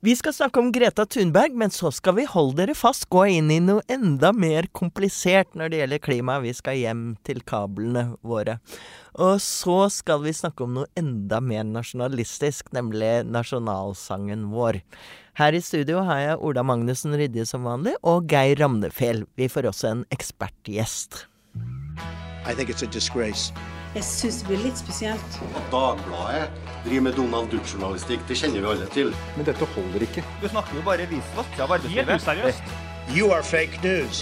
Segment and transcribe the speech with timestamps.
[0.00, 3.48] Vi skal snakke om Greta Thunberg, men så skal vi, holde dere fast, gå inn
[3.50, 6.34] i noe enda mer komplisert når det gjelder klima.
[6.44, 8.58] Vi skal hjem til kablene våre.
[9.16, 14.82] Og så skal vi snakke om noe enda mer nasjonalistisk, nemlig nasjonalsangen vår.
[15.40, 19.24] Her i studio har jeg Ola Magnussen Rydje som vanlig, og Geir Ramnefjell.
[19.40, 21.24] Vi får også en ekspertgjest.
[22.46, 23.50] I think it's a disgrace.
[23.96, 25.36] Jeg syns det blir litt spesielt.
[25.56, 26.50] At Dagbladet
[26.84, 29.14] driver med Donald Duck-journalistikk, det kjenner vi alle til.
[29.38, 30.24] Men dette holder ikke.
[30.42, 32.10] Du snakker jo bare visvask av arbeidslivet.
[32.10, 32.74] Helt useriøst.
[33.16, 34.20] You are fake news.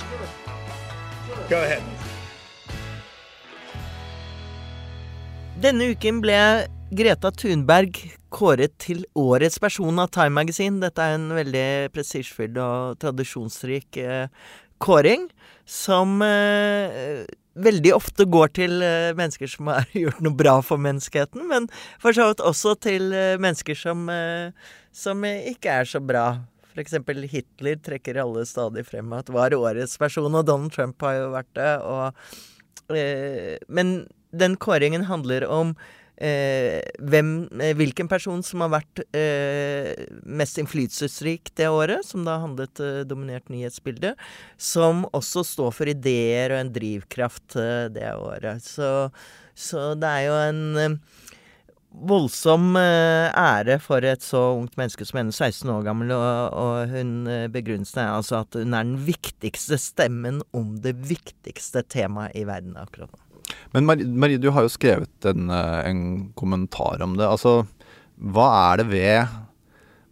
[1.50, 1.82] Go ahead.
[5.58, 6.38] Denne uken ble
[6.94, 7.98] Greta Thunberg
[8.30, 10.78] kåret til årets person av Time Magazine.
[10.86, 11.68] Dette er en veldig
[11.98, 14.28] prestisjefylt og tradisjonsrik eh,
[14.78, 15.32] kåring
[15.66, 21.46] som eh, veldig ofte går til uh, mennesker som har gjort noe bra for menneskeheten,
[21.50, 21.68] men
[22.02, 24.50] for så vidt også til uh, mennesker som, uh,
[24.94, 26.26] som ikke er så bra.
[26.80, 31.28] Eksempel Hitler trekker alle stadig frem at var årets person, og Donald Trump har jo
[31.36, 31.72] vært det.
[31.86, 32.96] Og,
[33.70, 33.92] men
[34.34, 35.76] den kåringen handler om
[36.14, 42.36] Eh, hvem, eh, hvilken person som har vært eh, mest innflytelsesrik det året, som da
[42.38, 44.14] handlet eh, dominert nyhetsbildet,
[44.54, 48.62] som også står for ideer og en drivkraft eh, det året.
[48.62, 49.10] Så,
[49.58, 51.00] så, det er jo en
[51.94, 57.12] voldsom ære for et så ungt menneske som henne, 16 år gammel, og, og hun
[57.54, 62.78] begrunnelsen er altså at hun er den viktigste stemmen om det viktigste temaet i verden
[62.78, 63.23] akkurat nå.
[63.74, 66.04] Men Marie, du har jo skrevet en, eh, en,
[66.38, 67.26] kommentar om det.
[67.26, 67.64] Altså,
[68.18, 69.40] hva er det ved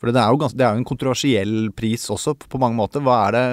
[0.02, 3.04] For det er jo, ganske, det er jo en kontroversiell pris også, på mange måter.
[3.06, 3.44] Hva, er det,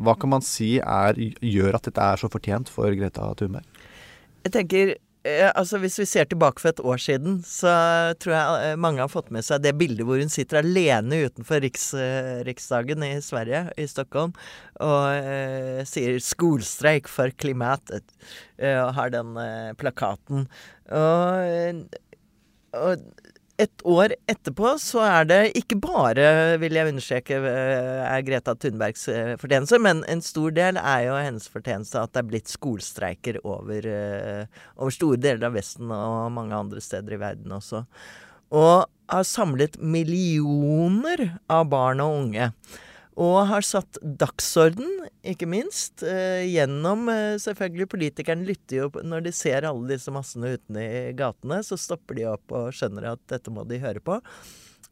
[0.00, 3.68] hva kan man si er, gjør at dette er så fortjent for Greta Thunberg?
[4.46, 7.72] Jeg tenker altså Hvis vi ser tilbake for et år siden, så
[8.20, 11.62] tror jeg eh, mange har fått med seg det bildet hvor hun sitter alene utenfor
[11.64, 14.34] Riks, eh, Riksdagen i Sverige, i Stockholm,
[14.84, 18.12] og eh, sier 'skolstreik for klimatet',
[18.60, 20.44] og har den eh, plakaten.
[20.92, 21.86] Og,
[22.76, 23.23] og
[23.60, 26.24] et år etterpå så er det ikke bare,
[26.62, 31.18] vil jeg understreke, eh, er Greta Thunbergs eh, fortjeneste, men en stor del er jo
[31.20, 36.32] hennes fortjeneste at det er blitt skolestreiker over, eh, over store deler av Vesten og
[36.34, 37.84] mange andre steder i verden også.
[38.54, 42.50] Og har samlet millioner av barn og unge.
[43.14, 44.88] Og har satt dagsorden,
[45.22, 50.56] ikke minst, eh, gjennom eh, Selvfølgelig, politikerne lytter jo når de ser alle disse massene
[50.56, 54.18] ute i gatene, så stopper de opp og skjønner at dette må de høre på.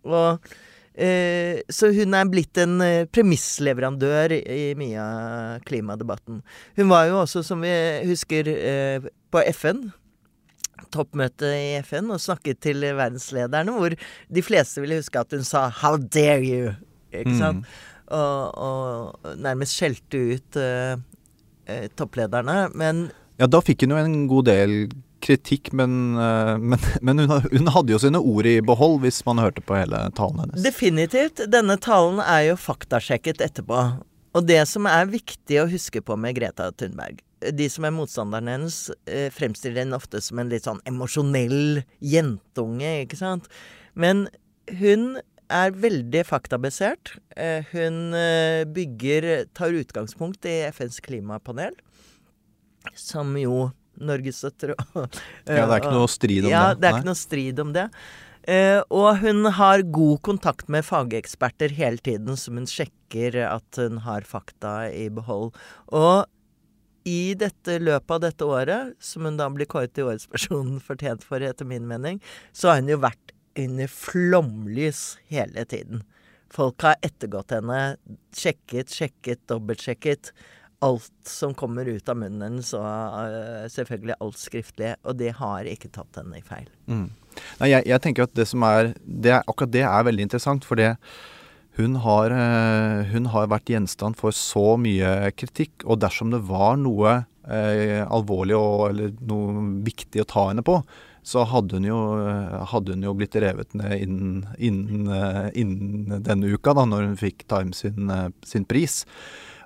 [0.07, 0.47] Og
[0.95, 6.45] eh, Så hun er blitt en eh, premissleverandør i, i mye av klimadebatten.
[6.79, 7.75] Hun var jo også, som vi
[8.07, 9.89] husker, eh, på FN
[10.93, 15.71] toppmøte i FN og snakket til verdenslederne, hvor de fleste ville huske at hun sa
[15.71, 16.77] 'How dare you?'
[17.13, 17.67] Ikke sant?
[17.67, 22.69] Mm og, og nærmest skjelte ut uh, topplederne.
[22.77, 23.09] Men
[23.41, 24.77] Ja, da fikk hun jo en god del
[25.23, 29.43] kritikk, men, uh, men, men hun, hun, hadde jo sine ord i behold, hvis man
[29.43, 30.63] hørte på hele talen hennes.
[30.65, 31.45] Definitivt.
[31.51, 33.85] Denne talen er jo faktasjekket etterpå.
[34.33, 37.19] Og det som er viktig å huske på med Greta Thunberg
[37.53, 38.79] De som er motstanderne hennes,
[39.11, 43.51] eh, fremstiller henne ofte som en litt sånn emosjonell jentunge, ikke sant.
[43.99, 44.29] Men
[44.79, 45.19] hun
[45.55, 47.15] er veldig faktabasert.
[47.37, 51.77] Eh, hun eh, bygger Tar utgangspunkt i FNs klimapanel,
[52.99, 53.71] som jo
[54.03, 54.75] Norge støtter.
[54.97, 55.07] ja,
[55.47, 56.83] det er ikke noe strid om ja, det.
[56.83, 57.89] det er ikke noe strid om det.
[58.91, 64.27] Og hun har god kontakt med fageksperter hele tiden, som hun sjekker at hun har
[64.27, 65.53] fakta i behold.
[65.95, 66.25] Og
[67.09, 71.25] i dette løpet av dette året, som hun da blir kåret til årets person fortjent
[71.27, 72.21] for, etter min mening,
[72.55, 76.03] så har hun jo vært under flomlys hele tiden.
[76.53, 77.97] Folk har ettergått henne,
[78.37, 80.33] sjekket, sjekket, dobbeltsjekket.
[80.83, 84.95] Alt som kommer ut av munnen hennes, og uh, selvfølgelig alt skriftlig.
[85.07, 86.67] Og det har ikke tatt henne i feil.
[86.91, 87.07] Mm.
[87.63, 90.67] Nei, jeg, jeg, tenker at det som er, det Akkurat det er veldig interessant.
[90.69, 90.83] For
[91.79, 95.87] hun har, uh, hun har vært gjenstand for så mye kritikk.
[95.87, 100.79] Og dersom det var noe eh, alvorlig og, eller noe viktig å ta henne på,
[101.23, 101.99] så hadde hun jo,
[102.73, 107.47] hadde hun jo blitt revet ned innen, innen, innen, denne uka, da når hun fikk
[107.51, 108.11] Time sin,
[108.47, 109.03] sin pris.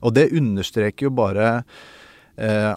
[0.04, 1.48] Og det understreker jo bare
[2.36, 2.74] eh,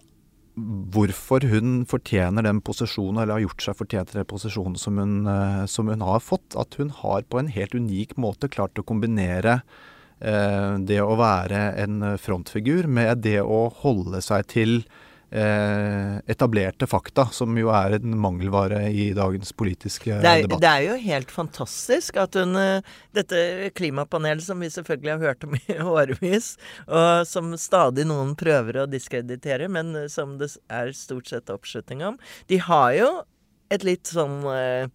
[0.95, 5.65] hvorfor hun fortjener den posisjonen, eller har gjort seg fortjent den posisjonen som hun, eh,
[5.67, 6.55] som hun, har fått.
[6.55, 9.59] At hun har på en helt unik måte klart å kombinere
[10.23, 17.27] eh, det å være en frontfigur med det å holde seg til eh, etablerte fakta,
[17.31, 20.61] som jo er en mangelvare i dagens politiske Det er, debatt.
[20.63, 22.85] det er jo helt fantastisk at hun eh,
[23.15, 26.53] Dette klimapanelet som vi selvfølgelig har hørt om i årevis,
[26.87, 32.03] og som stadig noen prøver å diskreditere, men eh, som det er stort sett oppslutning
[32.05, 33.09] om, de har jo
[33.73, 34.89] et litt sånn eh,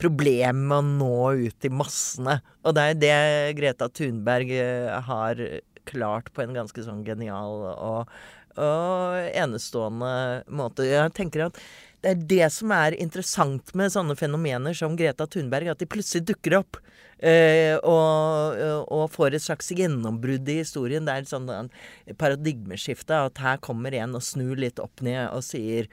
[0.00, 2.38] problem med å nå ut til massene.
[2.64, 3.18] Og det er det
[3.58, 5.42] Greta Thunberg eh, har
[5.88, 8.12] klart på en ganske sånn genial og,
[8.56, 10.10] og enestående
[10.50, 10.86] måte.
[10.88, 11.60] Jeg tenker at
[12.00, 16.24] det er det som er interessant med sånne fenomener som Greta Thunberg, at de plutselig
[16.30, 16.78] dukker opp.
[17.20, 18.56] eh, og,
[18.88, 21.04] og får et slags gjennombrudd i historien.
[21.04, 21.76] Det er et sånt
[22.16, 23.26] paradigmeskifte.
[23.28, 25.90] At her kommer en og snur litt opp ned og sier,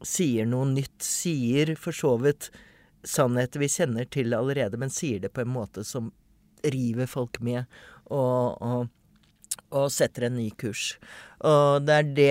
[0.00, 0.96] sier noe nytt.
[1.04, 2.48] Sier for så vidt
[3.04, 6.08] sannheter vi kjenner til allerede, men sier det på en måte som
[6.64, 7.68] river folk med.
[8.08, 8.88] og, og
[9.70, 10.94] og setter en ny kurs.
[11.46, 12.26] Og det er det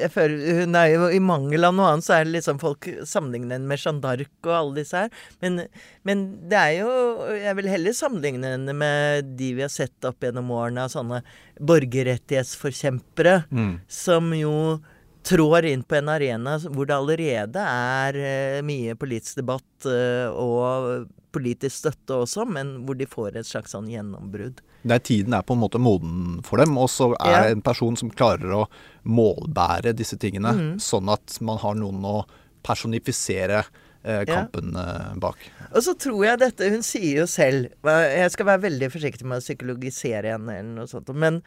[0.00, 2.86] jeg føler Hun er jo i mangel av noe annet, så er det liksom folk
[3.08, 5.10] sammenligner henne med Jeanne d'Arc og alle disse her.
[5.44, 5.66] Men,
[6.08, 6.94] men det er jo
[7.36, 11.20] Jeg vil heller sammenligne henne med de vi har sett opp gjennom årene av sånne
[11.60, 13.80] borgerrettighetsforkjempere, Mm.
[13.88, 14.80] som jo
[15.22, 21.08] trår inn på en arena hvor det allerede er eh, mye politisk debatt eh, og
[21.32, 24.60] politisk støtte også, men hvor de får et slags sånn gjennombrudd.
[24.84, 27.42] Der tiden er på en måte moden for dem, og så er Ja.
[27.46, 28.66] det en person som klarer å
[29.06, 30.74] målbære disse tingene, mm.
[30.82, 32.24] sånn at man har noen å
[32.62, 34.24] personifisere kampen Ja.
[34.26, 35.38] kampen eh, bak.
[35.70, 39.38] Og så tror jeg dette Hun sier jo selv Jeg skal være veldig forsiktig med
[39.38, 41.38] å psykologisere henne eller noe sånt, men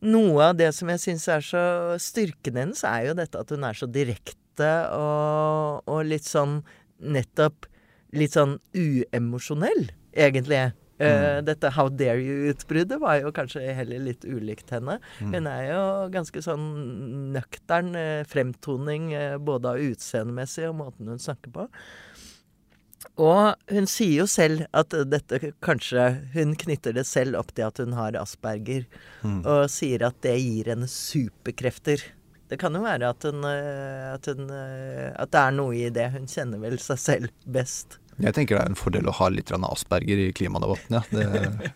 [0.00, 1.62] noe av det som jeg syns er så
[2.00, 6.60] Styrken hennes er jo dette at hun er så direkte og, og litt sånn
[7.00, 7.68] nettopp
[8.10, 9.84] Litt sånn uemosjonell,
[10.18, 10.72] egentlig.
[11.00, 14.98] Eh, dette 'how dare you'-utbruddet var jo kanskje heller litt ulikt henne.
[15.18, 16.66] Hun er jo ganske sånn
[17.32, 21.68] nøktern uh, fremtoning uh, både av utseendemessig og måten hun snakker på.
[23.20, 26.02] Og hun sier jo selv at dette kanskje
[26.34, 28.84] Hun knytter det selv opp til at hun har asperger,
[29.24, 32.02] og sier at det gir henne superkrefter.
[32.50, 35.90] Det kan jo være at hun, eh, at hun eh, At det er noe i
[35.94, 36.08] det.
[36.16, 38.00] Hun kjenner vel seg selv best.
[38.20, 41.02] Jeg tenker det er en fordel å ha litt Asperger i klimadebatten, ja.
[41.08, 41.70] Det,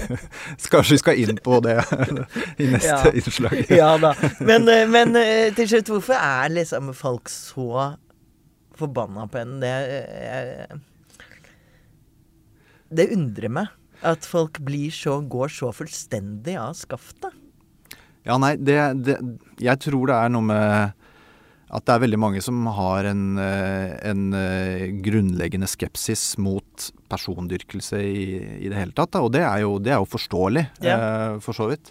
[0.72, 1.76] kanskje vi skal inn på det
[2.64, 3.12] i neste Ja.
[3.12, 3.60] innslag.
[3.70, 4.14] Ja da.
[4.40, 5.14] Men, eh, men
[5.54, 7.92] til slutt, hvorfor er liksom folk så
[8.78, 9.60] forbanna på henne?
[9.62, 10.80] Det
[12.94, 13.72] Det undrer meg.
[14.04, 17.32] At folk blir så, går så fullstendig av skaftet.
[18.24, 19.16] Ja, nei, det, det
[19.60, 21.00] Jeg tror det er noe med
[21.74, 27.98] at det er veldig mange som har en, eh, en eh, grunnleggende skepsis mot persondyrkelse
[27.98, 28.26] i,
[28.62, 29.16] i det hele tatt.
[29.18, 31.40] Og det er jo, det er jo forståelig, yeah.
[31.42, 31.90] for så vidt.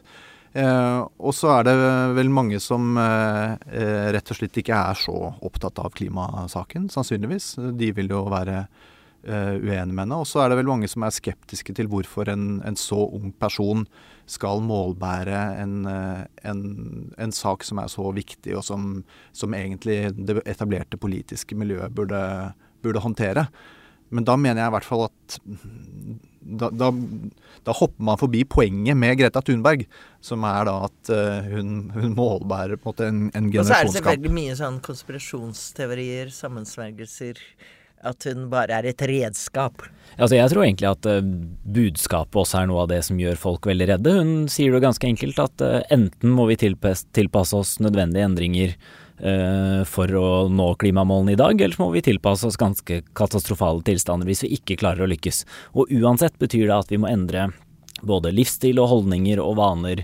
[0.54, 1.74] Eh, og så er det
[2.14, 7.56] vel mange som eh, eh, rett og slett ikke er så opptatt av klimasaken, sannsynligvis.
[7.78, 8.66] De vil jo være
[9.24, 10.18] uenige med henne.
[10.20, 13.30] Og så er det vel mange som er skeptiske til hvorfor en, en så ung
[13.40, 13.86] person
[14.28, 16.66] skal målbære en, en,
[17.16, 18.98] en sak som er så viktig, og som,
[19.32, 22.20] som egentlig det etablerte politiske miljøet burde,
[22.84, 23.46] burde håndtere.
[24.12, 25.40] Men da mener jeg i hvert fall at
[26.44, 26.90] da, da,
[27.64, 29.86] da hopper man forbi poenget med Greta Thunberg,
[30.24, 33.78] som er da at eh, hun, hun målbærer på en måte en, en Og så
[33.78, 33.96] er det generasjonskamp.
[34.00, 37.42] selvfølgelig mye sånn konspirasjonsteorier, sammensvergelser.
[38.04, 39.86] At hun bare er et redskap.
[40.18, 41.22] Altså Jeg tror egentlig at eh,
[41.78, 44.18] budskapet også er noe av det som gjør folk veldig redde.
[44.18, 48.76] Hun sier det ganske enkelt at eh, enten må vi tilpasse, tilpasse oss nødvendige endringer
[49.88, 54.44] for å nå klimamålene i dag, ellers må vi tilpasse oss ganske katastrofale tilstander hvis
[54.44, 55.46] vi ikke klarer å lykkes.
[55.80, 57.48] Og uansett betyr det at vi må endre
[58.04, 60.04] både livsstil og holdninger og vaner.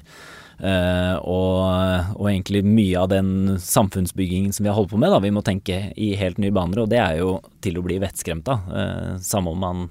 [0.59, 5.11] eh, og, og egentlig mye av den samfunnsbyggingen som vi har holdt på med.
[5.11, 5.21] Da.
[5.23, 8.47] Vi må tenke i helt nye baner, og det er jo til å bli vettskremt
[8.51, 8.71] av.
[8.75, 9.89] eh, samme om man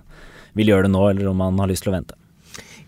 [0.59, 2.17] vil gjøre det nå, eller om man har lyst til å vente.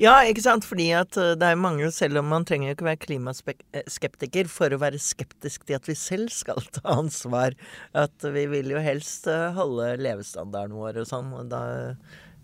[0.00, 0.64] Ja, ikke sant?
[0.64, 4.78] Fordi at eh, det er mange, selv om man trenger ikke være klimaskeptiker for å
[4.80, 7.56] være skeptisk til at vi selv skal ta ansvar.
[7.92, 11.62] At vi vil jo helst eh, holde levestandarden vår og sånn, og da,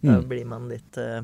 [0.05, 0.27] da Mm.
[0.29, 1.23] blir man litt eh,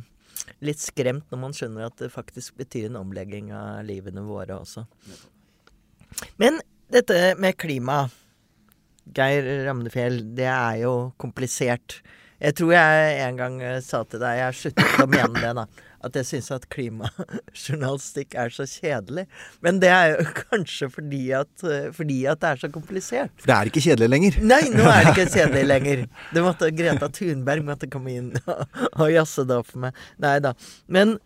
[0.65, 4.83] Litt skremt når man skjønner at det faktisk betyr en omlegging av livene våre også.
[6.41, 6.57] Men
[6.91, 8.07] dette med klima,
[9.15, 12.01] Geir Ramnefjell, det er jo komplisert.
[12.43, 15.53] Jeg tror jeg en gang eh, sa til deg, jeg har sluttet å mene det,
[15.61, 15.67] da,
[16.07, 19.27] at jeg syns at klimajournalistikk er så kjedelig.
[19.65, 23.35] Men det er jo kanskje fordi at, eh, fordi at det er så komplisert.
[23.39, 24.43] For det er ikke kjedelig lenger.
[24.43, 26.05] Nei, nå er det ikke kjedelig lenger.
[26.33, 28.67] Det måtte Greta Thunberg måtte komme inn og,
[29.01, 30.05] og jazze det opp med.
[30.23, 30.57] Nei da.
[30.93, 31.19] Men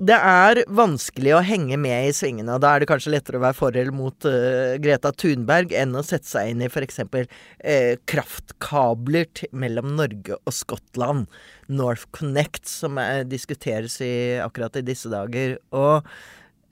[0.00, 3.42] det er vanskelig å henge med i svingene, og da er det kanskje lettere å
[3.42, 7.02] være for eller mot uh, Greta Thunberg enn å sette seg inn i f.eks.
[7.04, 11.28] Uh, kraftkabler mellom Norge og Skottland.
[11.70, 15.56] North Connect, som er, diskuteres i, akkurat i disse dager.
[15.76, 16.06] Og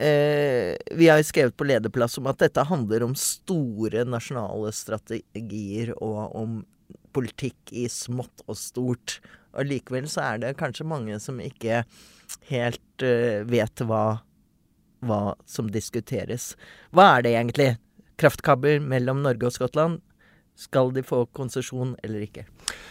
[0.03, 6.35] eh, vi har skrevet på lederplass om at dette handler om store nasjonale strategier og
[6.39, 6.61] om
[7.15, 9.19] politikk i smått og stort.
[9.55, 11.85] Og likevel så er det kanskje mange som ikke
[12.51, 14.21] helt eh, vet hva,
[15.07, 16.53] hva som diskuteres.
[16.95, 17.71] Hva er det egentlig?
[18.19, 20.03] Kraftkabel mellom Norge og Skottland.
[20.59, 22.43] Skal de få konsesjon eller ikke?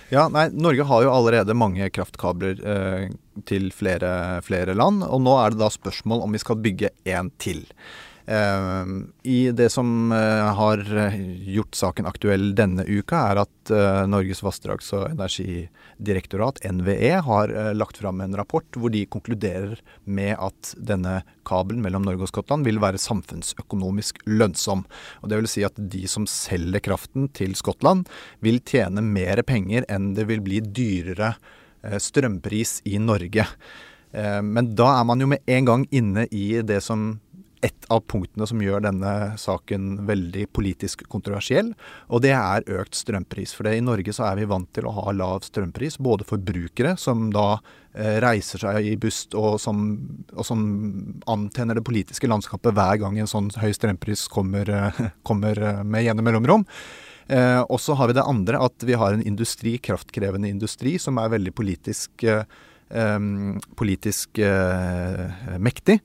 [0.08, 3.10] Ja, nei, Norge har jo allerede mange kraftkabler eh,
[3.50, 5.04] til flere, flere, land.
[5.04, 7.66] Og nå er det da spørsmål om vi skal bygge én til.
[8.28, 8.86] Eh,
[9.24, 10.82] I det som eh, har
[11.48, 18.02] gjort saken aktuell denne uka, er at eh, Norges vassdrags- og energidirektorat, NVE, har lagt
[18.02, 22.82] fram en rapport hvor de konkluderer med at denne kabelen mellom Norge og Skottland vil
[22.84, 24.84] være samfunnsøkonomisk lønnsom.
[25.24, 28.12] Og det vil si at de som selger kraften til Skottland,
[28.44, 31.38] vil tjene mer penger enn det vil bli dyrere
[32.04, 33.46] strømpris i Norge.
[34.12, 37.14] Men da er man jo med en gang inne i det som
[37.68, 41.74] et av punktene som gjør denne saken veldig politisk kontroversiell,
[42.10, 43.54] og det er økt strømpris.
[43.58, 46.96] For i Norge så er vi vant til å ha lav strømpris, både for brukere
[47.00, 47.60] som da
[47.94, 49.84] eh, reiser seg i bust og som,
[50.34, 50.64] og som,
[51.28, 56.08] antenner det politiske landskapet hver gang en sånn høy strømpris kommer, eh, kommer eh, med
[56.08, 56.66] gjennom mellomrom.
[57.28, 61.20] Eh, og så har vi det andre, at vi har en industri, kraftkrevende industri, som
[61.20, 63.20] er veldig politisk, eh,
[63.76, 66.00] politisk eh, mektig.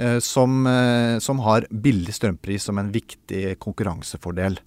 [0.00, 4.60] Eh, som, eh, som, har billig strømpris som en viktig konkurransefordel.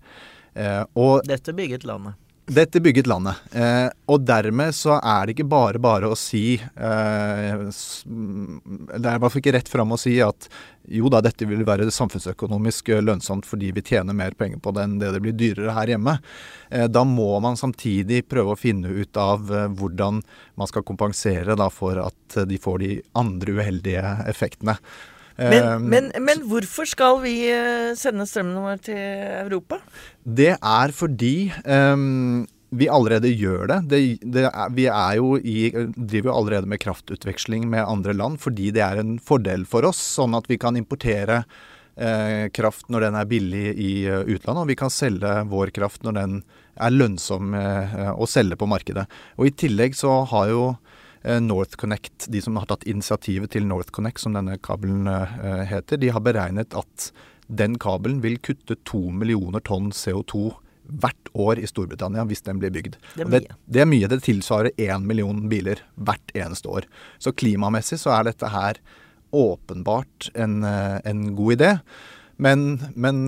[0.53, 2.19] Eh, og Dette bygget landet.
[2.45, 3.39] Dette bygget landet.
[3.55, 9.21] Eh, og dermed så er det ikke bare bare å si eh, Det er i
[9.23, 10.49] hvert fall ikke rett fram å si at
[10.91, 14.97] jo da, dette vil være samfunnsøkonomisk lønnsomt fordi vi tjener mer penger på det enn
[14.99, 16.17] det det blir dyrere her hjemme.
[16.69, 20.21] Eh, da må man samtidig prøve å finne ut av hvordan
[20.59, 24.77] man skal kompensere da, for at de får de andre uheldige effektene.
[25.37, 28.99] Men, ehm, men, men, hvorfor skal vi eh, sende strømmen vår til
[29.41, 29.79] Europa?
[30.23, 33.79] Det er fordi um, vi allerede gjør det.
[33.89, 38.41] det, det er, vi er jo i, driver jo allerede med kraftutveksling med andre land
[38.41, 40.01] fordi det er en fordel for oss.
[40.19, 41.43] Sånn at vi kan importere
[41.97, 46.05] eh, kraft når den er billig i uh, utlandet, og vi kan selge vår kraft
[46.05, 46.41] når den
[46.81, 49.05] er lønnsom eh, å selge på markedet.
[49.37, 50.92] Og I tillegg så har jo Eh,
[51.23, 56.23] NorthConnect, de som har tatt initiativet til NorthConnect, som denne kabelen eh, heter, de har
[56.23, 57.11] beregnet at
[57.47, 60.51] den kabelen vil kutte to millioner tonn CO2
[60.83, 62.97] hvert år i Storbritannia hvis den blir bygd.
[63.15, 63.39] Det er mye.
[63.39, 64.09] Det, det, er mye.
[64.11, 66.87] Det tilsvarer én million biler hvert eneste år.
[67.23, 68.81] Så klimamessig så er dette her
[69.33, 71.71] åpenbart en, eh, en god idé.
[72.43, 73.23] Men, men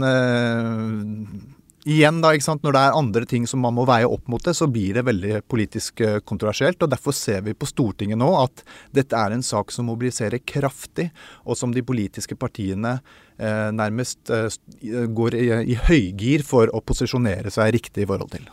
[1.86, 4.44] igjen, da, ikke sant, når det er andre ting som man må veie opp mot
[4.44, 6.82] det, så blir det veldig politisk eh, kontroversielt.
[6.82, 8.66] og Derfor ser vi på Stortinget nå at
[8.96, 11.12] dette er en sak som mobiliserer kraftig,
[11.46, 12.98] og som de politiske partiene
[13.38, 14.50] eh, nærmest eh,
[14.82, 18.48] går i, i høygir for å posisjonere seg riktig i forhold til.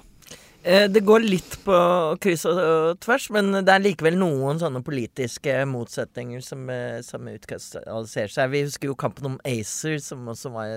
[0.62, 1.78] Eh, det går litt på
[2.22, 6.68] kryss og tvers, men det er likevel noen sånne politiske motsetninger som,
[7.06, 8.52] som utkrystalliserer seg.
[8.52, 10.76] Vi husker jo kampen om ACER, som også var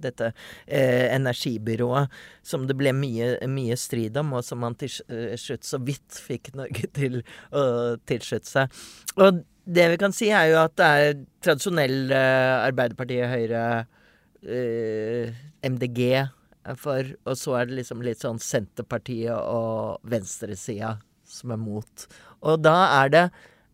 [0.00, 0.30] dette
[0.66, 5.66] eh, energibyrået som det ble mye, mye, strid om, og som man til eh, slutt
[5.66, 7.20] så vidt fikk Norge til
[7.54, 7.64] å
[8.08, 8.84] tilslutte seg.
[9.18, 13.64] Og det vi kan si, er jo at det er tradisjonell eh, Arbeiderpartiet, Høyre,
[14.44, 16.00] eh, MDG
[16.80, 20.96] for, og så er det liksom litt sånn Senterpartiet og venstresida
[21.28, 22.06] som er mot.
[22.44, 23.26] Og da er det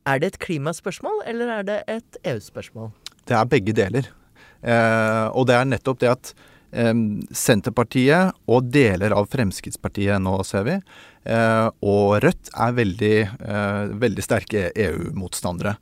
[0.08, 2.88] Er det et klimaspørsmål, eller er det et EU-spørsmål?
[3.28, 4.08] Det er begge deler.
[4.62, 6.32] Eh, og det er nettopp det at
[6.72, 6.92] eh,
[7.36, 10.76] Senterpartiet og deler av Fremskrittspartiet nå, ser vi,
[11.24, 13.14] eh, og Rødt er veldig,
[14.00, 15.76] veldig sterke EU-motstandere.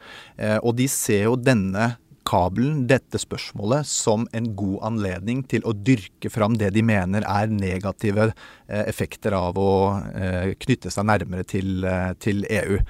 [0.62, 1.96] og de ser jo denne
[2.28, 7.52] kabelen, dette spørsmålet, som en god anledning til å dyrke fram det de mener er
[7.52, 9.70] negative eh, effekter av å
[10.12, 12.80] eh, knytte seg nærmere til, eh, til EU.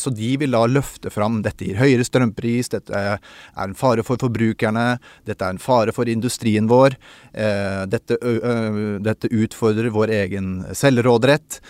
[0.00, 3.18] Så de vil da løfte fram dette gir høyere strømpris, dette er
[3.60, 4.86] en fare for forbrukerne,
[5.28, 6.96] dette er en fare for industrien vår.
[7.92, 8.16] Dette,
[9.04, 11.60] dette utfordrer vår egen selvråderett.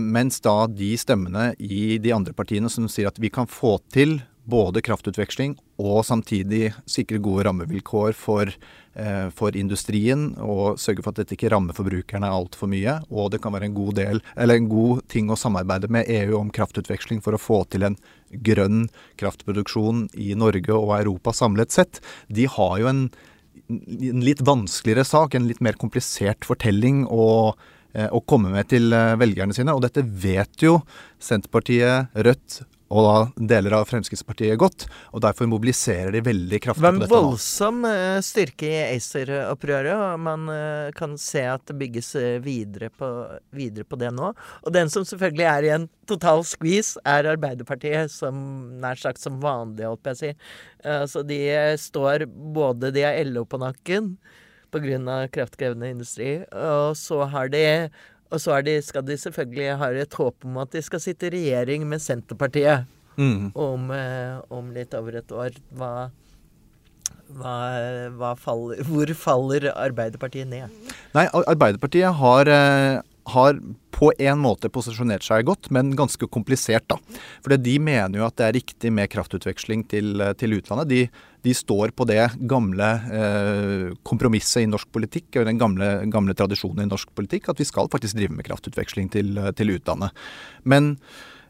[0.00, 4.18] Mens da de stemmene i de andre partiene som sier at vi kan få til
[4.48, 8.48] både kraftutveksling og samtidig sikre gode rammevilkår for,
[8.94, 13.02] eh, for industrien og sørge for at dette ikke rammer forbrukerne altfor mye.
[13.10, 16.50] Og det kan være en god, del, en god ting å samarbeide med EU om
[16.50, 17.96] kraftutveksling for å få til en
[18.32, 22.00] grønn kraftproduksjon i Norge og Europa samlet sett.
[22.28, 23.10] De har jo en,
[23.68, 27.06] en litt vanskeligere sak, en litt mer komplisert fortelling.
[27.06, 27.54] å
[27.96, 29.72] å komme med til velgerne sine.
[29.72, 30.82] Og dette vet jo
[31.16, 34.86] Senterpartiet, Rødt og da deler av Fremskrittspartiet godt.
[35.10, 37.02] Og derfor mobiliserer de veldig kraftig på dette.
[37.02, 37.94] Det var en voldsom nå.
[38.26, 43.10] styrke i ACER-opprøret, og man uh, kan se at det bygges uh, videre, på,
[43.56, 44.30] videre, på, det nå.
[44.62, 48.38] Og den som selvfølgelig er i en total squeeze, er Arbeiderpartiet, som
[48.82, 50.32] nær sagt som vanlig, holdt jeg å si.
[51.10, 51.40] så de
[51.82, 54.14] står både De har LO på nakken
[54.70, 55.28] pga.
[55.32, 57.88] kraftkrevende industri, og så har de
[58.30, 61.34] og så de, skal de selvfølgelig ha et håp om at de skal sitte i
[61.36, 63.52] regjering med Senterpartiet mm.
[63.54, 65.58] om, eh, om, litt over et år.
[65.78, 65.92] Hva,
[67.36, 67.56] hva,
[68.18, 70.72] hva faller, hvor faller Arbeiderpartiet ned?
[71.16, 72.98] Nei, Arbeiderpartiet har, eh,
[73.36, 73.60] har
[73.96, 76.84] på en måte posisjonert seg godt, men ganske komplisert.
[76.90, 76.98] da.
[77.44, 80.90] For De mener jo at det er riktig med kraftutveksling til, til utlandet.
[80.90, 81.06] De,
[81.46, 86.84] de, står på det gamle eh, kompromisset i norsk politikk, og den gamle, gamle, tradisjonen
[86.84, 90.26] i norsk politikk, at vi skal faktisk drive med kraftutveksling til, til utlandet.
[90.66, 90.94] Men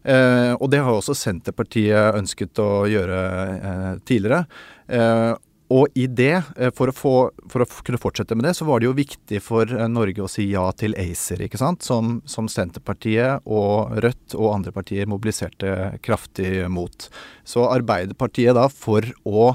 [0.07, 3.23] Eh, og det har også Senterpartiet ønsket å gjøre
[3.57, 4.45] eh, tidligere.
[4.87, 5.33] Eh,
[5.75, 7.15] og i det, eh, for å, få,
[7.51, 10.31] for å, kunne fortsette med det, så var det jo viktig for eh, Norge å
[10.31, 11.83] si ja til ACER, ikke sant?
[11.87, 17.09] Som, som Senterpartiet og Rødt og andre partier mobiliserte kraftig mot.
[17.47, 19.51] Så Arbeiderpartiet da, for å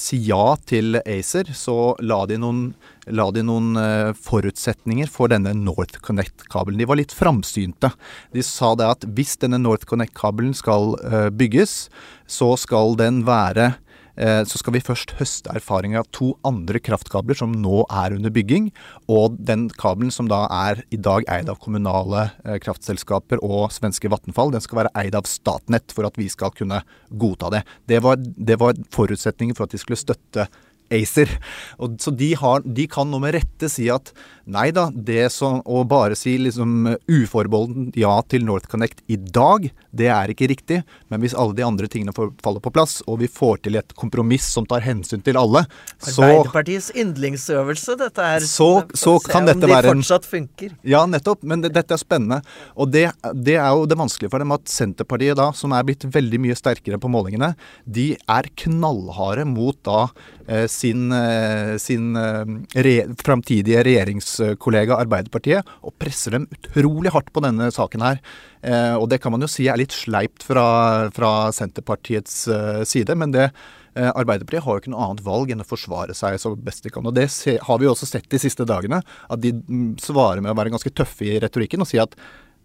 [0.00, 2.62] si ja til ACER, så la de noen,
[3.08, 6.80] la de noen eh, forutsetninger for denne NorthConnect-kabelen.
[6.80, 7.92] De var litt framsynte.
[8.34, 11.86] De sa det at hvis denne NorthConnect-kabelen skal eh, bygges,
[12.30, 17.38] så skal den være Eh, så skal vi først høste erfaringer av to andre kraftkabler
[17.38, 18.70] som nå er under bygging.
[19.10, 24.10] Og den kabelen som da er i dag eid av kommunale eh, kraftselskaper og svenske
[24.12, 27.64] Vattenfall, den skal være eid av Statnett for at vi skal kunne godta det.
[27.90, 28.20] Det var,
[28.60, 30.48] var forutsetningen for at de skulle støtte
[30.90, 31.30] ACER.
[31.78, 34.12] Og, så de, har, de, kan nå med rette si at
[34.50, 40.08] nei da, det som å bare si liksom uforbeholden ja til NorthConnect i dag, det
[40.10, 40.80] er ikke riktig.
[41.12, 44.48] Men hvis alle de andre tingene faller på plass, og vi får til et kompromiss
[44.50, 45.64] som tar hensyn til alle,
[46.02, 48.46] så Arbeiderpartiets yndlingsøvelse, dette er.
[48.46, 50.74] Så, så kan dette være en fortsatt funker.
[50.86, 51.44] Ja, nettopp.
[51.46, 52.40] Men det, dette er spennende.
[52.74, 56.06] Og det, det, er jo det vanskelige for dem at Senterpartiet da, som er blitt
[56.10, 57.52] veldig mye sterkere på målingene,
[57.84, 60.08] de er knallharde mot da
[60.46, 62.44] eh, sin, eh, sin eh,
[62.84, 68.22] re, framtidige regjeringskollega Arbeiderpartiet, og presser dem utrolig hardt på denne saken her.
[68.62, 72.42] Eh, og det kan man jo si er litt sleipt fra, fra Senterpartiets
[72.88, 73.50] side, men det
[73.90, 77.06] Arbeiderpartiet har jo ikke noe annet valg enn å forsvare seg så best de kan.
[77.10, 77.26] Og det
[77.66, 80.70] har vi jo også sett de siste dagene, at de mm, svarer med å være
[80.70, 82.14] ganske tøffe i retorikken og si at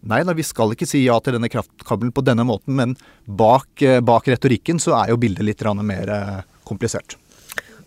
[0.06, 2.92] Nei da, vi skal ikke si ja til denne kraftkabelen på denne måten, men
[3.26, 6.12] bak, bak retorikken så er jo bildet litt mer
[6.68, 7.16] komplisert.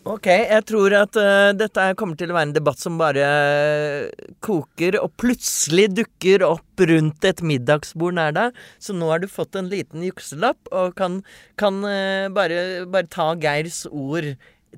[0.10, 4.30] Ok, jeg tror at uh, dette kommer til å være en debatt som bare uh,
[4.41, 8.58] koker, og plutselig dukker opp rundt et middagsbord nær deg.
[8.82, 11.19] Så nå har du fått en liten jukselapp, og kan,
[11.62, 14.34] kan uh, bare, bare, ta Geirs ord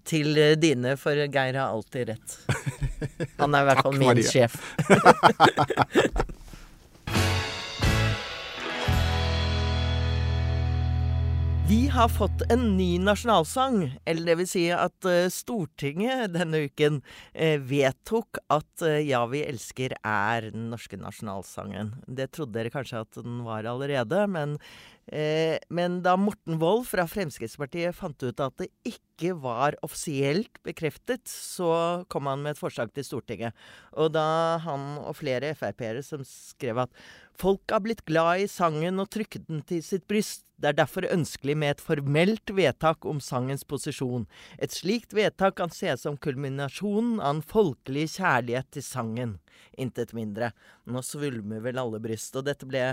[0.08, 2.38] til dine, for Geir har alltid rett.
[3.40, 4.60] Han er i hvert fall min sjef.
[11.72, 14.00] Vi har fått en ny nasjonalsang.
[14.06, 19.46] Eller det vil si at uh, Stortinget denne uken uh, vedtok at uh, Ja, vi
[19.48, 21.94] elsker er den norske nasjonalsangen.
[22.12, 24.58] Det trodde dere kanskje at den var allerede, men
[25.01, 31.26] Eh, men da Morten Wold fra Fremskrittspartiet fant ut at det ikke var offisielt bekreftet,
[31.28, 33.58] så kom han med et forslag til Stortinget.
[33.98, 37.04] Og da han og flere Frp-ere som skrev at
[37.42, 40.46] folk har blitt glad i sangen og trykket den til sitt bryst.
[40.62, 44.28] Det er derfor ønskelig med et formelt vedtak om sangens posisjon.
[44.62, 49.34] Et slikt vedtak kan ses som kulminasjonen av en folkelig kjærlighet til sangen.
[49.74, 50.52] Intet mindre.
[50.86, 52.38] Nå svulmer vel alle bryst.
[52.38, 52.92] Og dette ble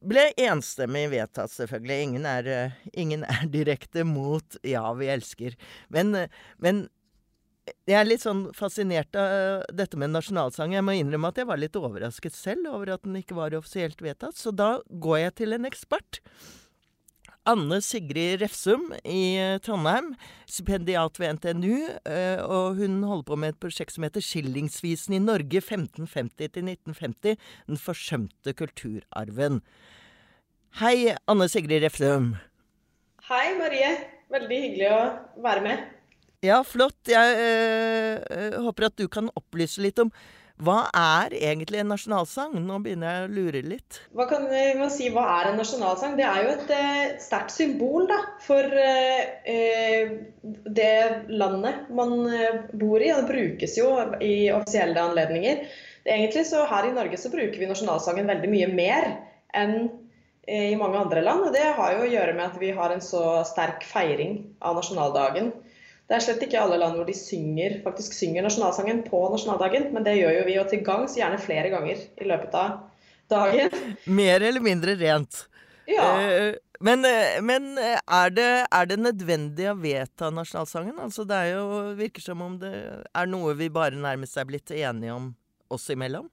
[0.00, 1.98] ble enstemmig vedtatt, selvfølgelig.
[2.06, 5.56] Ingen er, uh, ingen er direkte mot 'Ja, vi elsker'.
[5.88, 6.88] Men, men,
[7.86, 10.72] jeg er litt sånn fascinert av dette med nasjonalsang.
[10.74, 14.00] Jeg må innrømme at jeg var litt overrasket selv over at den ikke var offisielt
[14.02, 14.34] vedtatt.
[14.34, 16.20] Så da går jeg til en ekspert.
[17.48, 20.12] Anne Sigrid Refsum i eh, Trondheim,
[20.44, 21.76] stipendiat ved NTNU.
[22.04, 27.38] Eh, og hun holder på med et prosjekt som heter Skillingsvisen i Norge 1550-1950
[27.70, 29.62] Den forsømte kulturarven.
[30.82, 32.34] Hei, Anne Sigrid Refsum.
[33.30, 33.94] Hei, Marie.
[34.30, 35.00] Veldig hyggelig å
[35.42, 35.88] være med.
[36.44, 37.00] Ja, flott.
[37.08, 40.12] Jeg øh, håper at du kan opplyse litt om
[40.64, 42.56] hva er egentlig en nasjonalsang?
[42.64, 44.00] Nå begynner jeg å lure litt.
[44.16, 44.46] Hva kan
[44.78, 46.16] man si, hva er en nasjonalsang?
[46.18, 50.12] Det er jo et eh, sterkt symbol da, for eh,
[50.80, 50.96] det
[51.32, 52.14] landet man
[52.72, 53.08] bor i.
[53.08, 55.64] Det brukes jo i offisielle anledninger.
[56.04, 59.10] Egentlig så Her i Norge så bruker vi nasjonalsangen veldig mye mer
[59.56, 59.90] enn
[60.50, 61.46] i mange andre land.
[61.46, 64.78] og Det har jo å gjøre med at vi har en så sterk feiring av
[64.80, 65.52] nasjonaldagen.
[66.10, 70.02] Det er slett ikke alle land hvor de synger, faktisk synger nasjonalsangen på nasjonaldagen, men
[70.02, 72.80] det gjør jo vi, og til gangs gjerne flere ganger i løpet av
[73.30, 73.76] dagen.
[74.20, 75.44] Mer eller mindre rent.
[75.86, 76.08] Ja.
[76.18, 80.98] Eh, men, eh, men er, det, er, det, nødvendig å vedta nasjonalsangen?
[80.98, 82.74] Altså det er jo, virker som om det
[83.06, 85.30] er noe vi bare nærmest er blitt enige om
[85.70, 86.26] oss imellom?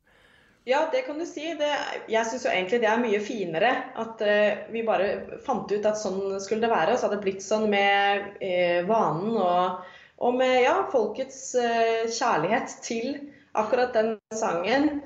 [0.68, 1.54] Ja, det kan du si.
[1.60, 1.68] Det,
[2.12, 5.96] jeg syns jo egentlig det er mye finere at uh, vi bare fant ut at
[5.96, 6.92] sånn skulle det være.
[6.92, 12.04] Og så hadde det blitt sånn med uh, vanen og, og, med ja, folkets uh,
[12.12, 13.14] kjærlighet til
[13.56, 14.98] akkurat den sangen.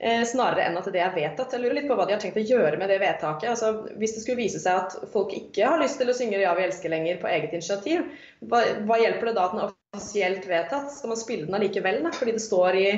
[0.00, 1.52] Snarere enn at det er vedtatt.
[1.52, 3.50] Jeg lurer litt på hva de har tenkt å gjøre med det vedtaket.
[3.50, 6.54] Altså, hvis det skulle vise seg at folk ikke har lyst til å synge 'Ja,
[6.56, 8.06] vi elsker' lenger på eget initiativ,
[8.40, 10.88] hva, hva hjelper det da at den er offisielt vedtatt?
[10.94, 12.88] Skal man spille den allikevel, da, fordi det står i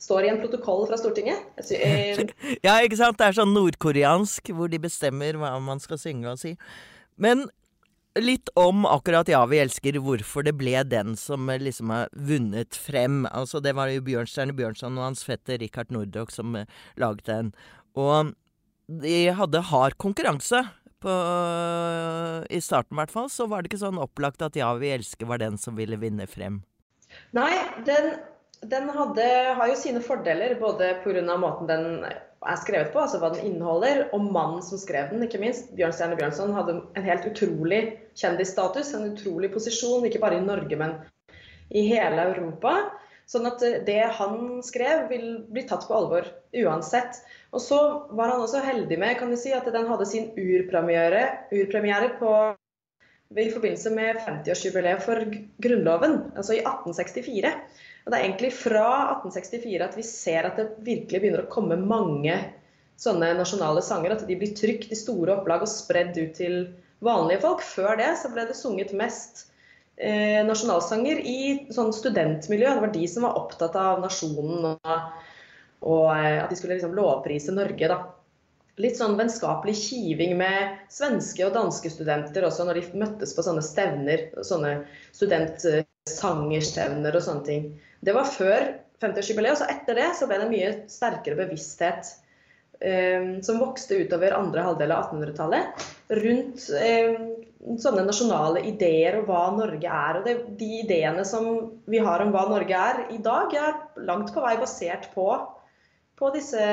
[0.00, 1.44] står i en protokoll fra Stortinget.
[1.70, 2.20] Eh,
[2.66, 3.18] ja, ikke sant.
[3.20, 6.54] Det er sånn nordkoreansk, hvor de bestemmer hva man skal synge og si.
[7.20, 7.46] Men
[8.20, 12.76] litt om akkurat Ja, vi elsker, hvorfor det ble den som eh, liksom har vunnet
[12.78, 13.24] frem.
[13.32, 16.66] Altså, det var jo Bjørnstjerne Bjørnson og hans fetter Richard Nordock som uh,
[17.00, 17.52] laget den.
[17.98, 18.34] Og
[18.86, 20.62] de hadde hard konkurranse.
[21.04, 21.12] På,
[22.48, 25.28] I starten, i hvert fall, så var det ikke sånn opplagt at Ja, vi elsker
[25.28, 26.62] var den som ville vinne frem.
[27.36, 27.52] Nei,
[27.84, 28.14] den
[28.70, 29.26] den hadde,
[29.58, 31.36] har jo sine fordeler, både pga.
[31.40, 35.40] måten den er skrevet på, altså hva den inneholder, og mannen som skrev den, ikke
[35.42, 35.72] minst.
[35.76, 37.80] Bjørnstjerne Bjørnson hadde en helt utrolig
[38.20, 40.98] kjendisstatus, en utrolig posisjon, ikke bare i Norge, men
[41.72, 42.74] i hele Europa.
[43.30, 46.28] Sånn at det han skrev, vil bli tatt på alvor
[46.60, 47.22] uansett.
[47.56, 47.78] Og så
[48.12, 51.24] var han også heldig med kan du si, at den hadde sin urpremiere,
[51.54, 52.34] urpremiere på,
[53.34, 55.24] i forbindelse med 50-årsjubileet for
[55.64, 57.54] Grunnloven, altså i 1864.
[58.04, 61.78] Og Det er egentlig fra 1864 at vi ser at det virkelig begynner å komme
[61.80, 62.36] mange
[63.00, 64.12] sånne nasjonale sanger.
[64.14, 66.58] At de blir trykt i store opplag og spredd ut til
[67.04, 67.64] vanlige folk.
[67.64, 69.46] Før det så ble det sunget mest
[69.96, 71.38] eh, nasjonalsanger i
[71.72, 72.74] sånn studentmiljø.
[72.74, 75.00] Det var de som var opptatt av nasjonen og,
[75.88, 77.88] og eh, at de skulle liksom lovprise Norge.
[77.88, 78.02] da
[78.82, 83.62] litt sånn vennskapelig kiving med svenske og danske studenter også når de møttes på sånne
[83.62, 84.28] stevner.
[84.42, 84.80] Sånne
[86.04, 87.64] studentsangerstevner og sånne ting.
[88.04, 88.66] Det var før
[89.00, 89.56] 50-årsjubileet.
[89.56, 92.10] Og så etter det så ble det mye sterkere bevissthet
[92.80, 95.86] eh, som vokste utover andre halvdel av 1800-tallet
[96.20, 97.16] rundt eh,
[97.80, 100.20] sånne nasjonale ideer og hva Norge er.
[100.20, 101.48] Og det, de ideene som
[101.88, 105.30] vi har om hva Norge er i dag, er langt på vei basert på,
[106.20, 106.66] på disse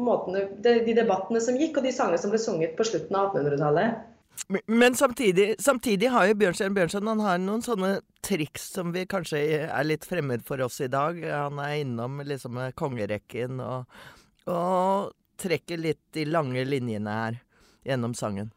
[0.00, 3.36] måtene, de, de debattene som gikk, og de sangene som ble sunget på slutten av
[3.36, 4.08] 1800-tallet.
[4.66, 7.92] Men samtidig, samtidig, har jo Bjørnstjerne Bjørnson han har noen sånne
[8.24, 11.18] triks som vi kanskje er litt fremmed for oss i dag.
[11.24, 14.02] Han er innom liksom kongerekken og,
[14.50, 17.38] og trekker litt de lange linjene her
[17.88, 18.52] gjennom sangen.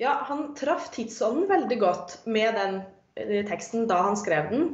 [0.00, 2.80] Ja, han traff tidsånden veldig godt med den
[3.14, 4.70] eh, teksten da han skrev den.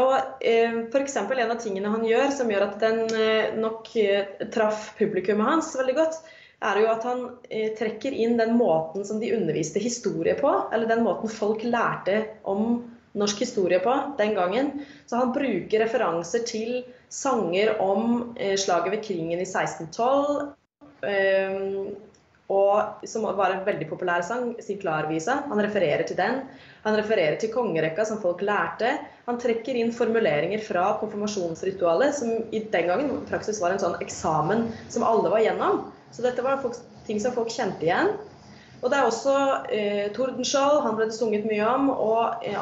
[0.00, 1.16] Og eh, F.eks.
[1.20, 5.74] en av tingene han gjør som gjør at den eh, nok eh, traff publikummet hans
[5.76, 6.22] veldig godt,
[6.62, 10.90] er jo at han eh, trekker inn den måten som de underviste historie på, eller
[10.90, 12.82] den måten folk lærte om
[13.18, 14.72] norsk historie på den gangen.
[15.06, 20.54] Så han bruker referanser til sanger om eh, slaget ved Kringen i 1612.
[21.02, 22.10] Eh,
[22.52, 25.38] og som var en veldig populær sang, Sirkularvisa.
[25.48, 26.42] Han refererer til den.
[26.84, 28.90] Han refererer til kongerekka som folk lærte.
[29.28, 34.66] Han trekker inn formuleringer fra konfirmasjonsritualet, som i den gangen praksis var en sånn eksamen
[34.92, 35.86] som alle var gjennom.
[36.12, 38.14] Så dette var folk, ting som folk kjente igjen.
[38.82, 39.34] Og det er også
[39.72, 42.58] eh, Tordenskjold, han ble det sunget mye om, og eh,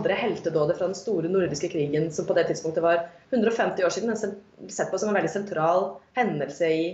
[0.00, 4.10] andre heltedåder fra den store nordiske krigen, som på det tidspunktet var 150 år siden,
[4.14, 6.84] men sett på som en veldig sentral hendelse i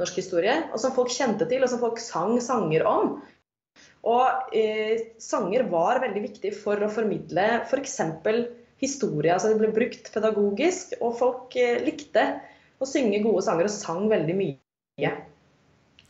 [0.00, 3.16] norsk historie, og som folk kjente til, og som folk sang sanger om.
[4.08, 7.98] Og eh, sanger var veldig viktig for å formidle f.eks.
[8.24, 8.42] For
[8.82, 9.30] historie.
[9.32, 12.26] altså Det ble brukt pedagogisk, og folk eh, likte
[12.82, 15.12] å synge gode sanger og sang veldig mye.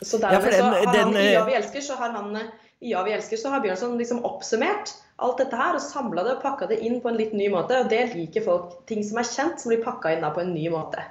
[0.03, 2.45] Så dermed ja, den, så har han, I Ja, vi elsker, så har han i
[2.91, 6.43] Ja, vi elsker, så har Bjørnson liksom oppsummert alt dette her og samla det og
[6.43, 7.79] pakka det inn på en litt ny måte.
[7.85, 8.81] Og det liker folk.
[8.91, 11.05] Ting som er kjent, som blir pakka inn da på en ny måte.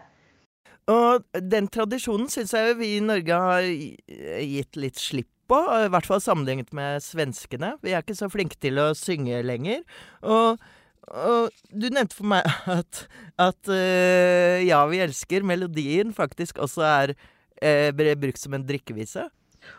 [0.91, 1.23] Og
[1.53, 6.21] den tradisjonen syns jeg vi i Norge har gitt litt slipp på, i hvert fall
[6.23, 7.75] sammenlignet med svenskene.
[7.83, 9.83] Vi er ikke så flinke til å synge lenger.
[10.23, 10.61] Og,
[11.11, 12.47] og du nevnte for meg
[12.79, 13.05] at,
[13.41, 17.15] at uh, Ja, vi elsker melodien faktisk også er
[17.63, 19.27] uh, brukt som en drikkevise.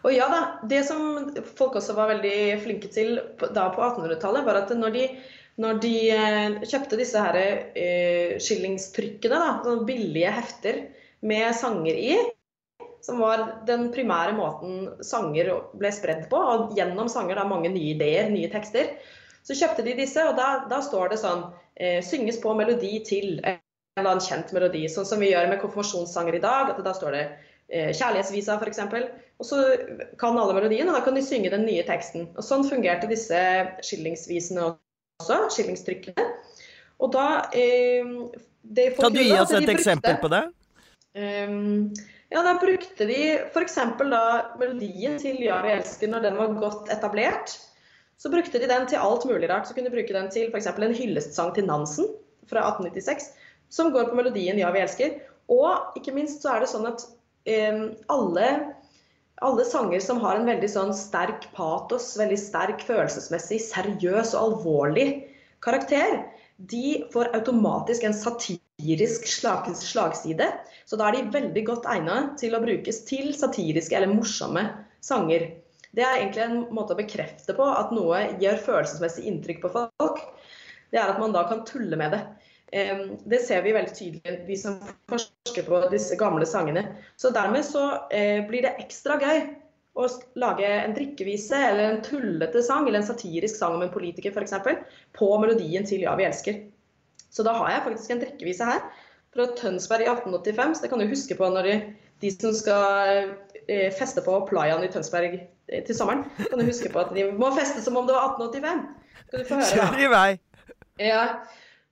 [0.06, 4.62] Og ja da, Det som folk også var veldig flinke til da på 1800-tallet, var
[4.62, 5.06] at når de
[5.60, 10.78] når de eh, kjøpte disse her eh, skillingstrykkene, da, sånne billige hefter
[11.28, 12.14] med sanger i,
[13.04, 17.92] som var den primære måten sanger ble spredd på, og gjennom sanger da mange nye
[17.96, 18.94] ideer, nye tekster,
[19.42, 21.44] så kjøpte de disse, og da, da står det sånn
[21.76, 23.58] eh, Synges på melodi til en
[23.98, 26.72] eller annen kjent melodi, sånn som vi gjør med konfirmasjonssanger i dag.
[26.72, 28.80] at Da står det eh, Kjærlighetsvisa, f.eks.
[29.40, 29.58] Og så
[30.20, 32.28] kan alle melodien, og da kan de synge den nye teksten.
[32.36, 33.38] Og Sånn fungerte disse
[33.82, 34.68] skillingsvisene
[35.22, 36.26] også skillingstrykkene.
[37.02, 38.06] Og da eh,
[38.98, 40.44] Kan du gi oss et eksempel på det?
[41.18, 41.90] Um,
[42.32, 43.18] ja, da brukte de
[43.50, 43.74] f.eks.
[43.98, 44.22] da
[44.60, 47.56] melodien til 'Ja, vi elsker' når den var godt etablert.
[48.16, 49.66] Så brukte de den til alt mulig rart.
[49.68, 50.66] Så kunne de bruke den til f.eks.
[50.66, 52.06] en hyllestsang til Nansen
[52.48, 53.32] fra 1896,
[53.68, 55.18] som går på melodien 'Ja, vi elsker'.
[55.48, 57.02] Og ikke minst så er det sånn at
[57.46, 58.48] alle
[59.42, 65.06] alle sanger som har en veldig sånn sterk patos, veldig sterk følelsesmessig, seriøs og alvorlig
[65.64, 66.20] karakter,
[66.70, 70.46] de får automatisk en satirisk slag, slagside.
[70.86, 74.62] Så da er de veldig godt egnet til å brukes til satiriske eller morsomme
[75.02, 75.48] sanger.
[75.92, 80.22] Det er egentlig en måte å bekrefte på at noe gjør følelsesmessig inntrykk på folk.
[80.92, 82.22] Det er at man da kan tulle med det.
[82.72, 84.78] Det ser vi veldig tydelig, vi som
[85.10, 86.86] forsker på disse gamle sangene.
[87.20, 89.42] Så dermed så eh, blir det ekstra gøy
[89.92, 90.06] å
[90.40, 94.54] lage en drikkevise eller en tullete sang eller en satirisk sang om en politiker f.eks.
[95.12, 96.62] på melodien til 'Ja, vi elsker'.
[97.28, 98.80] Så da har jeg faktisk en drikkevise her
[99.32, 100.74] fra Tønsberg i 1885.
[100.74, 101.76] Så det kan du huske på når de,
[102.24, 103.32] de som skal
[103.68, 107.28] eh, feste på Playaen i Tønsberg eh, til sommeren, kan du huske på at de
[107.32, 108.84] må feste som om det var 1885.
[109.28, 109.90] Skal du få høre, da.
[109.92, 110.30] Kjør i vei!
[111.00, 111.24] Ja.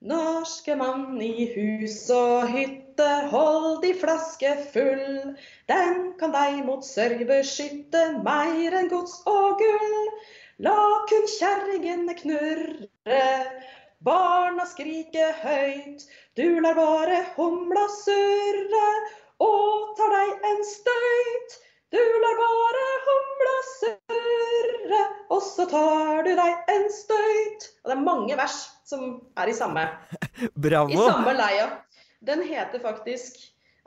[0.01, 5.35] Norske mann i hus og hytte, hold de flaske full.
[5.69, 10.09] Den kan deg mot sørg beskytte, mer enn gods og gull.
[10.65, 10.73] La
[11.11, 13.21] kun kjerringene knurre,
[14.01, 16.07] barna skrike høyt.
[16.33, 18.89] Du lar bare humla surre
[19.37, 21.57] og tar deg en støyt.
[21.93, 27.73] Du lar bare humla surre, og så tar du deg en støyt.
[27.83, 29.07] Og det er mange vers som
[29.39, 29.87] er i samme,
[30.67, 30.91] Bravo.
[30.91, 31.69] i samme leia.
[32.21, 33.39] Den heter faktisk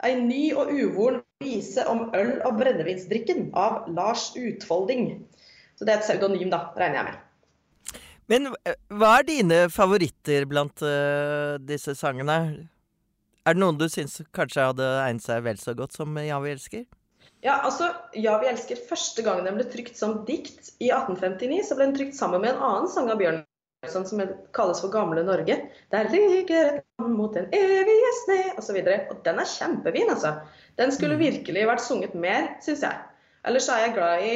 [0.03, 5.23] 'Ei ny og uvoren vise om øl- og brennevinsdrikken' av Lars Utfolding.
[5.79, 7.21] Så det er et pseudonym, da, regner jeg med.
[8.27, 12.67] Men eh, hva er dine favoritter blant uh, disse sangene?
[13.45, 16.55] Er det noen du syns kanskje hadde egnet seg vel så godt som 'Ja, vi
[16.57, 16.85] elsker'?
[17.45, 21.75] Ja, altså, 'Ja, vi elsker' Første gang den ble trykt som dikt i 1859, så
[21.77, 23.45] ble den trykt sammen med en annen sang av Bjørn
[23.93, 24.21] sånn som
[24.55, 25.57] kalles for Gamle Norge.
[25.93, 28.77] Der ligger et land mot den evige sne, osv.
[28.81, 30.35] Og, så og den er kjempefin, altså.
[30.79, 31.23] Den skulle mm.
[31.23, 33.01] virkelig vært sunget mer, syns jeg.
[33.45, 34.35] Ellers er jeg glad i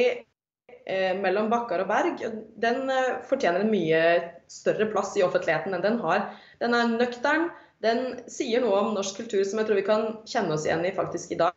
[0.86, 2.22] eh, 'Mellom bakkar og berg'.
[2.62, 4.02] Den eh, fortjener en mye
[4.50, 6.30] større plass i offentligheten enn den har.
[6.62, 7.50] Den er nøktern.
[7.80, 10.94] Den sier noe om norsk kultur som jeg tror vi kan kjenne oss igjen i
[10.96, 11.56] faktisk i dag.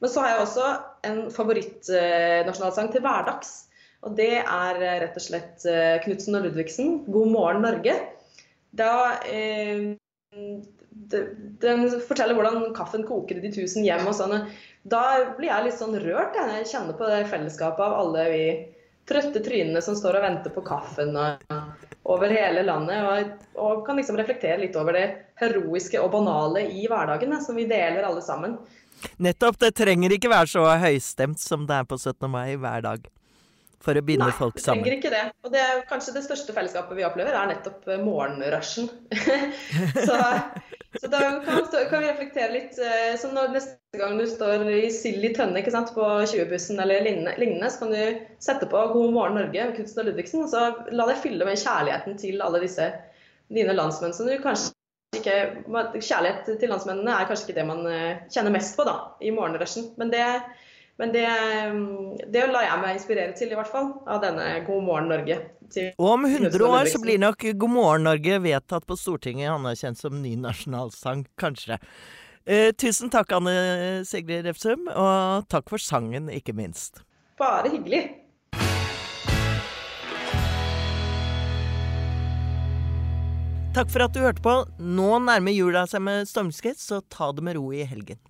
[0.00, 0.70] Men så har jeg også
[1.08, 3.52] en favorittnasjonalsang eh, til hverdags.
[4.04, 7.96] Og det er eh, rett og slett eh, Knutsen og Ludvigsen, 'God morgen Norge'.
[8.74, 9.94] Da, eh,
[11.64, 14.48] den forteller hvordan kaffen koker i de tusen hjem og sånn.
[14.84, 15.04] Da
[15.38, 18.44] blir jeg litt sånn rørt jeg, kjenner på det fellesskapet av alle vi
[19.08, 21.14] trøtte trynene som står og venter på kaffen
[22.08, 23.04] over hele landet.
[23.04, 25.06] Og, og, kan liksom reflektere litt over det
[25.40, 28.58] heroiske og banale i hverdagen som vi deler alle sammen.
[29.22, 29.60] Nettopp.
[29.60, 32.26] Det trenger ikke være så høystemt som det er på 17.
[32.32, 33.12] mai hver dag
[33.84, 34.82] for å binde Nei, folk sammen.
[34.82, 35.24] Nei, trenger ikke det.
[35.44, 38.88] Og det er kanskje det største fellesskapet vi opplever, er nettopp eh, morgenrushen.
[40.08, 40.18] så,
[40.96, 42.76] så, da kan, kan, vi reflektere litt.
[42.76, 46.80] som så når neste gang du står i sild i tønne ikke sant, på 20-bussen
[46.82, 50.52] eller lignende, så kan du sette på 'God morgen Norge' med Knutsen og Ludvigsen, og
[50.52, 52.88] så la deg fylle med kjærligheten til alle disse
[53.52, 54.72] dine landsmenn som du kanskje
[55.14, 55.34] ikke,
[56.02, 59.92] Kjærlighet til landsmennene er kanskje ikke det man eh, kjenner mest på da, i morgenrushen.
[60.00, 60.24] Men det
[61.00, 61.26] men det,
[62.30, 65.38] det lar jeg meg inspirere til, i hvert fall, av denne God morgen Norge.
[65.98, 70.20] og om 100 år så blir nok God morgen Norge vedtatt på Stortinget, anerkjent som
[70.22, 71.80] ny nasjonalsang, kanskje.
[72.46, 77.02] Eh, tusen takk, Anne Sigrid Refsum, og takk for sangen, ikke minst.
[77.40, 78.04] Bare hyggelig.
[83.74, 84.52] Takk for at du hørte på.
[84.78, 88.20] Nå nærmer jula seg med stormskritt, så ta det med ro i helgen.